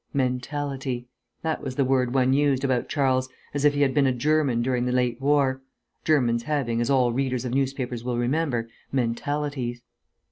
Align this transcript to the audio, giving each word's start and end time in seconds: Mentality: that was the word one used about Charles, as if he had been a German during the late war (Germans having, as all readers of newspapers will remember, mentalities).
Mentality: 0.15 1.05
that 1.43 1.61
was 1.61 1.75
the 1.75 1.85
word 1.85 2.11
one 2.15 2.33
used 2.33 2.63
about 2.63 2.89
Charles, 2.89 3.29
as 3.53 3.65
if 3.65 3.75
he 3.75 3.81
had 3.83 3.93
been 3.93 4.07
a 4.07 4.11
German 4.11 4.63
during 4.63 4.85
the 4.85 4.91
late 4.91 5.21
war 5.21 5.61
(Germans 6.03 6.41
having, 6.41 6.81
as 6.81 6.89
all 6.89 7.13
readers 7.13 7.45
of 7.45 7.53
newspapers 7.53 8.03
will 8.03 8.17
remember, 8.17 8.67
mentalities). 8.91 9.83